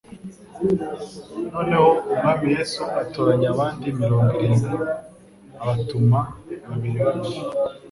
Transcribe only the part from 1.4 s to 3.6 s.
noneho «Umwami Yesu, atoranya